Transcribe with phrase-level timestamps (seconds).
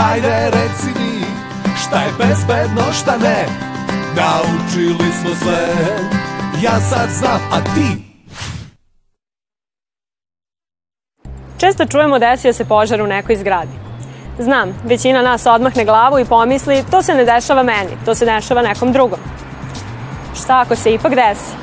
[0.00, 1.24] Hajde reci mi
[1.76, 3.46] šta je bezbedno šta ne
[4.16, 5.68] Naučili smo sve
[6.62, 8.10] Ja sad znam, a ti
[11.58, 13.72] Često čujemo desio se požar u nekoj zgradi.
[14.38, 18.62] Znam, većina nas odmahne glavu i pomisli to se ne dešava meni, to se dešava
[18.62, 19.18] nekom drugom.
[20.42, 21.54] Šta ako se ipak desi?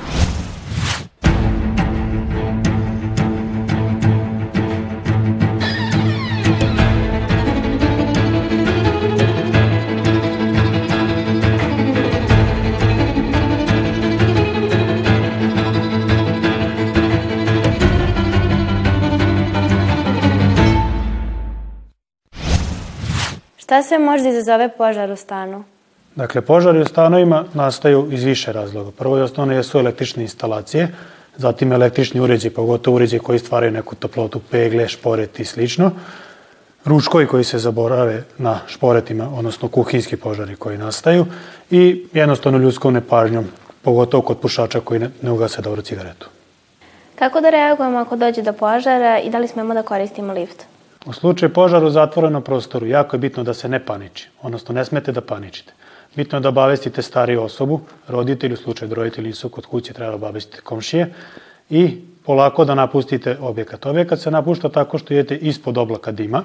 [23.67, 25.63] Šta sve može da izazove požar u stanu?
[26.15, 28.91] Dakle, požari u stanovima nastaju iz više razloga.
[28.91, 30.87] Prvo i osnovno jesu električne instalacije,
[31.37, 35.91] zatim električni uređaj, pogotovo uređaj koji stvaraju neku toplotu, pegle, šporet i slično.
[36.85, 41.25] Ručkovi koji se zaborave na šporetima, odnosno kuhinski požari koji nastaju
[41.71, 43.45] i jednostavno ljudskom nepažnjom,
[43.81, 46.29] pogotovo kod pušača koji ne, ne ugase dobro cigaretu.
[47.15, 50.65] Kako da reagujemo ako dođe do požara i da li smemo da koristimo lift?
[51.07, 54.85] U slučaju požara u zatvorenom prostoru jako je bitno da se ne paniči, odnosno ne
[54.85, 55.73] smete da paničite.
[56.15, 60.11] Bitno je da obavestite stariju osobu, roditelju, u slučaju da roditelji nisu kod kuće, treba
[60.11, 61.13] da obavestite komšije
[61.69, 63.85] i polako da napustite objekat.
[63.85, 66.43] Objekat se napušta tako što idete ispod oblaka dima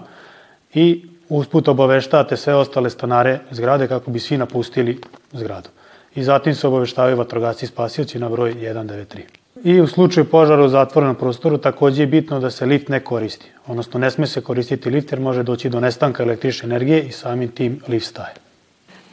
[0.75, 5.01] i usput obaveštate sve ostale stanare zgrade kako bi svi napustili
[5.33, 5.69] zgradu.
[6.15, 9.42] I zatim se obaveštavaju vatrogasci spasioci na broj 193.
[9.65, 13.47] I u slučaju požara u zatvorenom prostoru takođe je bitno da se lift ne koristi.
[13.67, 17.49] Odnosno ne sme se koristiti lift jer može doći do nestanka električne energije i samim
[17.49, 18.35] tim lift staje.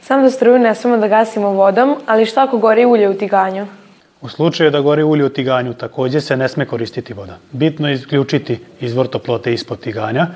[0.02, 3.66] Sam da struju ne smemo da gasimo vodom, ali šta ako gori ulje u tiganju?
[4.20, 7.38] U slučaju da gori ulje u tiganju takođe se ne sme koristiti voda.
[7.52, 10.26] Bitno je isključiti izvor toplote ispod tiganja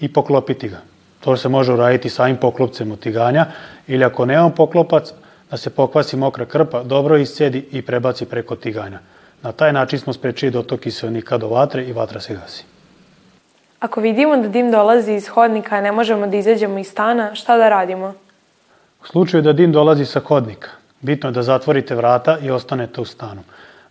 [0.00, 0.80] i poklopiti ga.
[1.20, 3.46] To se može uraditi samim poklopcem od tiganja
[3.86, 5.12] ili ako nemamo poklopac,
[5.50, 8.98] da se pokvasi mokra krpa, dobro iscedi i prebaci preko tiganja.
[9.42, 12.64] Na taj način smo sprečili dotok kiselnika do vatre i vatra se gasi.
[13.80, 17.56] Ako vidimo da dim dolazi iz hodnika, a ne možemo da izađemo iz stana, šta
[17.56, 18.14] da radimo?
[19.02, 23.04] U slučaju da dim dolazi sa hodnika, bitno je da zatvorite vrata i ostanete u
[23.04, 23.42] stanu.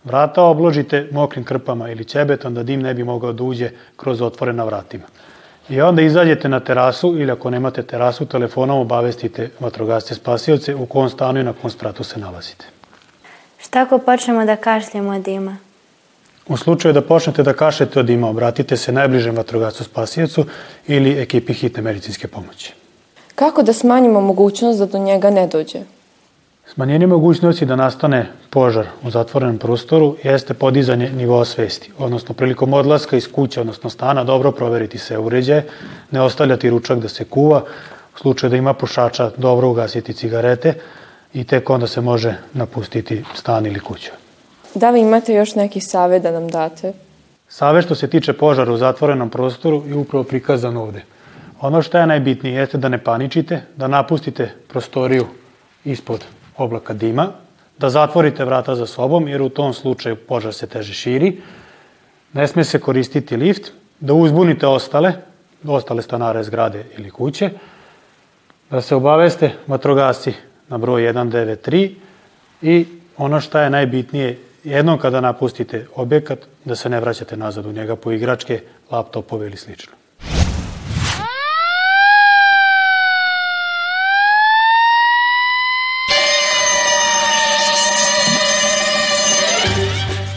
[0.04, 4.64] Vrata obložite mokrim krpama ili ćebetom da dim ne bi mogao da uđe kroz otvorena
[4.64, 5.04] vratima.
[5.68, 11.08] I onda izađete na terasu ili ako nemate terasu, telefonom obavestite vatrogasce spasioce u kom
[11.08, 12.66] stanu i na kom spratu se nalazite.
[13.68, 15.56] Šta ako počnemo da kašljemo od dima?
[16.48, 20.44] U slučaju da počnete da kašete od dima, obratite se najbližem vatrogascu spasiocu
[20.86, 22.72] ili ekipi hitne medicinske pomoći.
[23.34, 25.82] Kako da smanjimo mogućnost da do njega ne dođe?
[26.74, 33.16] Smanjenje mogućnosti da nastane požar u zatvorenom prostoru jeste podizanje nivoa svesti, odnosno prilikom odlaska
[33.16, 35.66] iz kuće, odnosno stana, dobro proveriti sve uređaje,
[36.10, 37.64] ne ostavljati ručak da se kuva,
[38.14, 40.74] u slučaju da ima pušača, dobro ugasiti cigarete
[41.34, 44.10] i tek onda se može napustiti stan ili kuću.
[44.74, 46.92] Da li imate još neki savjet da nam date?
[47.48, 51.02] Save što se tiče požara u zatvorenom prostoru je upravo prikazan ovde.
[51.60, 55.26] Ono što je najbitnije jeste da ne paničite, da napustite prostoriju
[55.84, 56.24] ispod
[56.56, 57.28] oblaka dima,
[57.78, 61.40] da zatvorite vrata za sobom, jer u tom slučaju požar se teže širi,
[62.32, 65.12] ne sme se koristiti lift, da uzbunite ostale,
[65.66, 67.50] ostale stanare zgrade ili kuće,
[68.70, 70.32] da se obaveste vatrogasci
[70.68, 71.90] na broj 193
[72.62, 72.86] i
[73.16, 77.96] ono što je najbitnije, jednom kada napustite objekat, da se ne vraćate nazad u njega
[77.96, 79.92] po igračke, laptopove ili slično.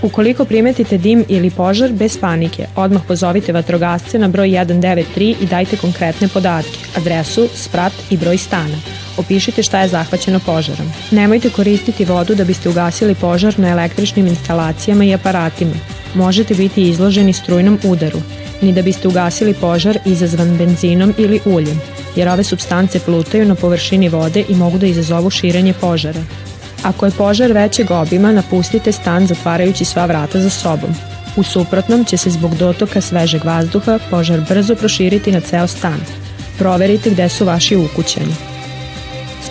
[0.04, 5.78] Ukoliko primetite dim ili požar, bez panike, odmah pozovite vatrogasce na broj 193 i dajte
[5.78, 8.78] konkretne podatke, adresu, sprat i broj stana.
[9.18, 10.92] Opišite šta je zahvaćeno požarom.
[11.12, 15.76] Nemojte koristiti vodu da biste ugasili požar na električnim instalacijama i aparatima.
[16.16, 18.22] Možete biti izloženi strujnom udaru,
[18.62, 21.82] ni da biste ugasili požar izazvan benzinom ili uljem,
[22.16, 26.24] jer ove substance plutaju na površini vode i mogu da izazovu širenje požara.
[26.84, 30.90] Ako je požar većeg obima, napustite stan zatvarajući sva vrata za sobom.
[31.36, 36.00] U suprotnom će se zbog dotoka svežeg vazduha požar brzo proširiti na ceo stan.
[36.58, 38.36] Proverite gde su vaši ukućani.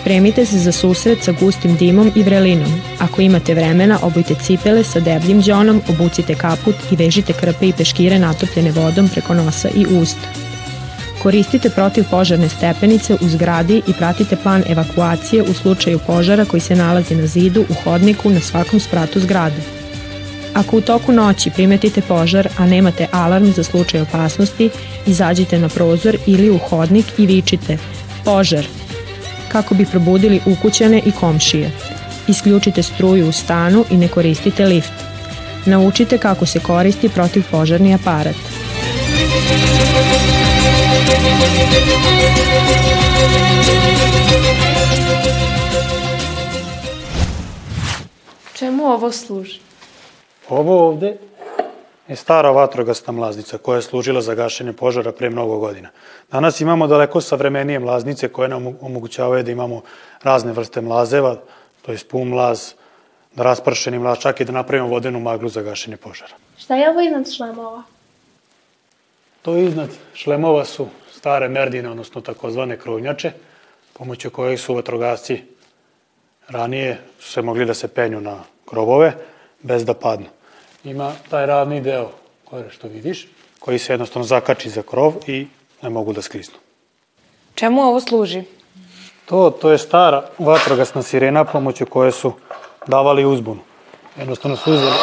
[0.01, 2.81] Spremite se za susret sa gustim dimom i vrelinom.
[2.99, 8.19] Ako imate vremena, obujte cipele sa debljim džonom, obucite kaput i vežite krpe i peškire
[8.19, 10.50] natopljene vodom preko nosa i usta.
[11.23, 17.15] Koristite protivpožarne stepenice u zgradi i pratite plan evakuacije u slučaju požara koji se nalazi
[17.15, 19.61] na zidu, u hodniku, na svakom spratu zgrade.
[20.53, 24.69] Ako u toku noći primetite požar, a nemate alarm za slučaj opasnosti,
[25.05, 27.77] izađite na prozor ili u hodnik i vičite
[28.25, 28.65] Požar.
[29.51, 31.71] Kako bi probudili ukućane i komšije.
[32.27, 34.93] Isključite struju u stanu i ne koristite lift.
[35.65, 38.35] Naučite kako se koristi protivpožarni aparat.
[48.81, 49.59] Čemu ovo služi?
[50.49, 51.17] Ovo ovde
[52.07, 55.89] je stara vatrogasna mlaznica koja je služila za gašenje požara pre mnogo godina.
[56.31, 59.81] Danas imamo daleko savremenije mlaznice koje nam omogućavaju da imamo
[60.23, 61.35] razne vrste mlazeva,
[61.81, 62.73] to je spum mlaz,
[63.35, 66.33] da raspršeni mlaz, čak i da napravimo vodenu maglu za gašenje požara.
[66.57, 67.83] Šta je ovo iznad šlemova?
[69.41, 73.31] To iznad šlemova su stare merdine, odnosno takozvane krunjače,
[73.93, 75.43] pomoću kojih su vatrogasci
[76.51, 79.13] ranije su se mogli da se penju na krovove
[79.61, 80.27] bez da padnu.
[80.83, 82.09] Ima taj ravni deo
[82.45, 83.27] koje što vidiš,
[83.59, 85.47] koji se jednostavno zakači za krov i
[85.81, 86.57] ne mogu da sklisnu.
[87.55, 88.43] Čemu ovo služi?
[89.25, 92.33] To, to je stara vatrogasna sirena pomoću koje su
[92.87, 93.61] davali uzbunu.
[94.17, 94.95] Jednostavno su uzeli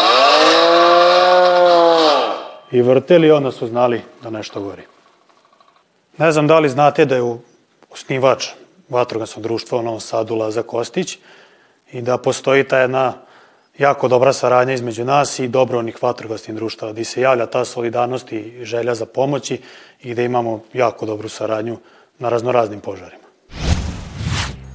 [2.72, 4.82] i vrteli, onda su znali da nešto gori.
[6.18, 7.36] Ne znam da li znate da je
[7.90, 8.46] osnivač
[8.88, 11.18] vatrogasnog društva u Novom Sadu Laza Kostić
[11.92, 13.14] i da postoji ta jedna
[13.78, 18.64] jako dobra saradnja između nas i dobrovoljnih vatrogasnih društava, gde se javlja ta solidarnost i
[18.64, 19.60] želja za pomoći
[20.00, 21.78] i da imamo jako dobru saradnju
[22.18, 23.28] na raznoraznim požarima.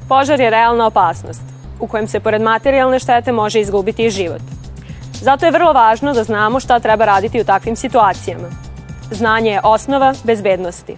[0.10, 1.42] Požar je realna opasnost,
[1.80, 4.42] u kojem se pored materijalne štete može izgubiti i život.
[5.22, 8.50] Zato je vrlo važno da znamo šta treba raditi u takvim situacijama.
[9.12, 10.98] Znanje je osnova bezbednosti.